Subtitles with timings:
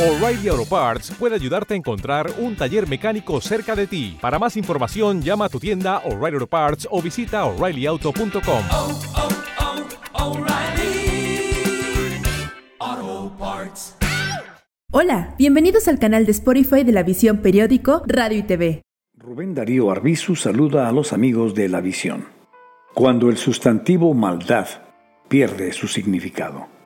[0.00, 4.16] O'Reilly Auto Parts puede ayudarte a encontrar un taller mecánico cerca de ti.
[4.18, 8.62] Para más información, llama a tu tienda O'Reilly Auto Parts o visita oreillyauto.com.
[8.70, 9.00] oh,
[12.80, 13.94] oh, Parts.
[14.90, 18.82] Hola, bienvenidos al canal de Spotify de la Visión Periódico Radio y TV.
[19.18, 22.24] Rubén Darío Arbizu saluda a los amigos de La Visión.
[22.94, 24.66] Cuando el sustantivo maldad
[25.28, 26.79] pierde su significado.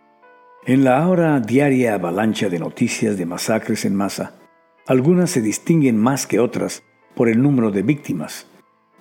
[0.67, 4.37] En la ahora diaria avalancha de noticias de masacres en masa,
[4.87, 6.83] algunas se distinguen más que otras
[7.15, 8.47] por el número de víctimas,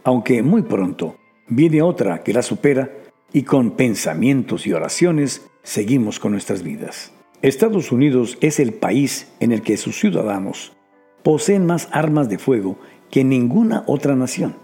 [0.03, 1.15] aunque muy pronto
[1.47, 2.91] viene otra que la supera
[3.31, 7.13] y con pensamientos y oraciones seguimos con nuestras vidas.
[7.41, 10.73] Estados Unidos es el país en el que sus ciudadanos
[11.23, 12.77] poseen más armas de fuego
[13.09, 14.57] que ninguna otra nación,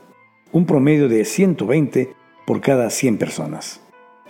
[0.51, 2.13] un promedio de 120
[2.45, 3.79] por cada 100 personas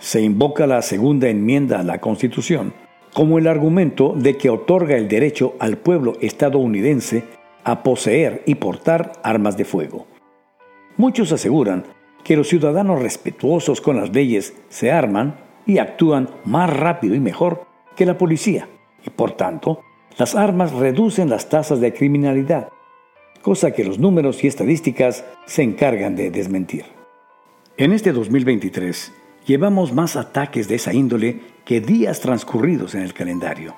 [0.00, 2.72] se invoca la segunda enmienda a la Constitución
[3.14, 7.24] como el argumento de que otorga el derecho al pueblo estadounidense
[7.64, 10.06] a poseer y portar armas de fuego.
[10.96, 11.84] Muchos aseguran
[12.24, 17.66] que los ciudadanos respetuosos con las leyes se arman y actúan más rápido y mejor
[17.96, 18.68] que la policía,
[19.04, 19.80] y por tanto,
[20.18, 22.68] las armas reducen las tasas de criminalidad,
[23.42, 26.84] cosa que los números y estadísticas se encargan de desmentir.
[27.76, 29.12] En este 2023,
[29.46, 33.74] llevamos más ataques de esa índole que días transcurridos en el calendario.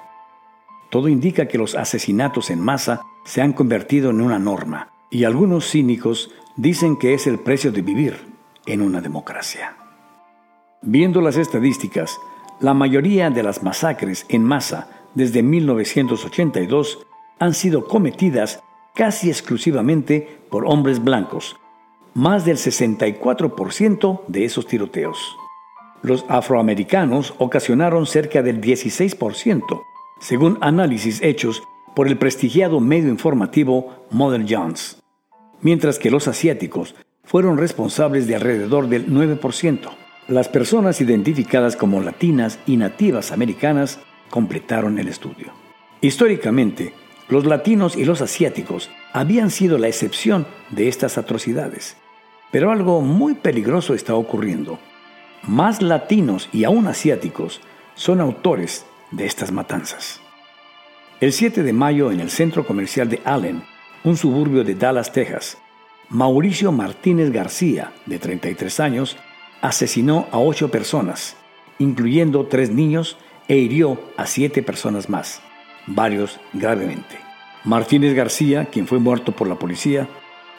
[0.91, 5.71] Todo indica que los asesinatos en masa se han convertido en una norma y algunos
[5.71, 8.17] cínicos dicen que es el precio de vivir
[8.67, 9.77] en una democracia.
[10.83, 12.19] Viendo las estadísticas,
[12.61, 17.07] la mayoría de las masacres en masa desde 1982
[17.39, 18.63] han sido cometidas
[18.95, 21.57] casi exclusivamente por hombres blancos,
[22.15, 25.37] más del 64% de esos tiroteos
[26.03, 29.83] los afroamericanos ocasionaron cerca del 16%,
[30.21, 31.63] según análisis hechos
[31.95, 35.03] por el prestigiado medio informativo Mother Jones,
[35.61, 36.95] mientras que los asiáticos
[37.25, 39.91] fueron responsables de alrededor del 9%.
[40.29, 44.01] Las personas identificadas como latinas y nativas americanas
[44.31, 45.53] completaron el estudio.
[46.01, 46.95] Históricamente,
[47.29, 51.97] los latinos y los asiáticos habían sido la excepción de estas atrocidades,
[52.51, 54.79] pero algo muy peligroso está ocurriendo
[55.43, 57.61] más latinos y aún asiáticos
[57.95, 60.21] son autores de estas matanzas.
[61.21, 63.63] El 7 de mayo en el centro comercial de Allen,
[64.05, 65.59] un suburbio de Dallas, Texas,
[66.09, 69.17] Mauricio Martínez García, de 33 años,
[69.61, 71.37] asesinó a ocho personas,
[71.79, 73.17] incluyendo tres niños,
[73.49, 75.43] e hirió a siete personas más,
[75.87, 77.17] varios gravemente.
[77.65, 80.09] Martínez García, quien fue muerto por la policía,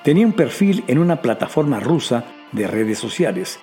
[0.03, 3.59] tenía un perfil en una plataforma rusa de redes sociales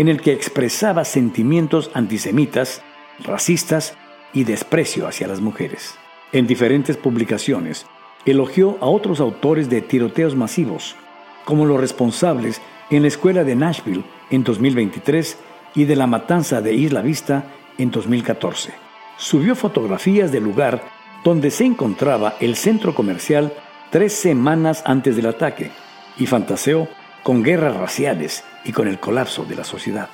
[0.00, 2.80] en el que expresaba sentimientos antisemitas,
[3.22, 3.98] racistas
[4.32, 5.94] y desprecio hacia las mujeres.
[6.32, 7.84] En diferentes publicaciones,
[8.24, 10.96] elogió a otros autores de tiroteos masivos,
[11.44, 15.36] como los responsables en la escuela de Nashville en 2023
[15.74, 17.44] y de la matanza de Isla Vista
[17.76, 18.72] en 2014.
[19.18, 20.82] Subió fotografías del lugar
[21.24, 23.52] donde se encontraba el centro comercial
[23.90, 25.70] tres semanas antes del ataque
[26.16, 26.88] y fantaseó
[27.22, 30.08] con guerras raciales y con el colapso de la sociedad.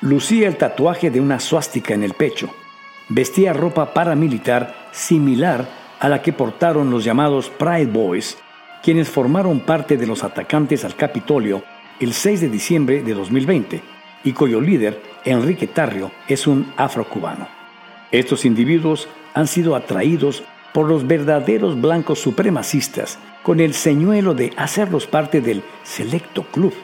[0.00, 2.50] Lucía el tatuaje de una suástica en el pecho.
[3.08, 5.68] Vestía ropa paramilitar similar
[6.00, 8.38] a la que portaron los llamados Pride Boys,
[8.82, 11.62] quienes formaron parte de los atacantes al Capitolio
[12.00, 13.80] el 6 de diciembre de 2020
[14.24, 17.46] y cuyo líder, Enrique Tarrio, es un afrocubano.
[18.10, 20.42] Estos individuos han sido atraídos
[20.72, 26.74] por los verdaderos blancos supremacistas con el señuelo de hacerlos parte del selecto club.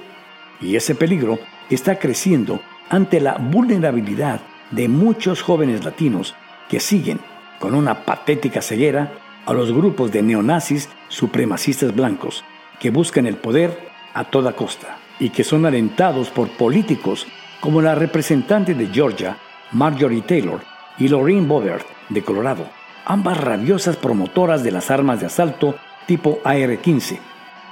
[0.60, 1.38] Y ese peligro
[1.70, 6.34] está creciendo ante la vulnerabilidad de muchos jóvenes latinos
[6.68, 7.20] que siguen
[7.58, 9.12] con una patética ceguera
[9.46, 12.44] a los grupos de neonazis supremacistas blancos
[12.78, 17.26] que buscan el poder a toda costa y que son alentados por políticos
[17.60, 19.36] como la representante de Georgia,
[19.72, 20.60] Marjorie Taylor,
[20.98, 22.68] y Lorraine Bobert, de Colorado,
[23.04, 25.76] ambas rabiosas promotoras de las armas de asalto
[26.06, 27.18] tipo AR-15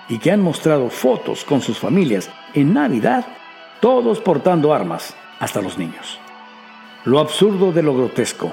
[0.08, 3.26] y que han mostrado fotos con sus familias en Navidad,
[3.80, 6.18] todos portando armas, hasta los niños.
[7.04, 8.52] Lo absurdo de lo grotesco,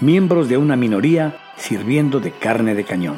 [0.00, 3.16] miembros de una minoría sirviendo de carne de cañón.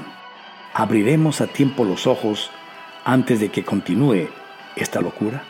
[0.75, 2.51] ¿Abriremos a tiempo los ojos
[3.05, 4.29] antes de que continúe
[4.77, 5.45] esta locura?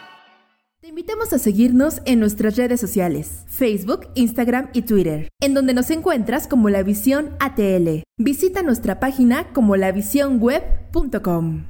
[0.81, 5.91] Te invitamos a seguirnos en nuestras redes sociales, Facebook, Instagram y Twitter, en donde nos
[5.91, 8.05] encuentras como La Visión ATL.
[8.17, 11.69] Visita nuestra página como lavisionweb.com.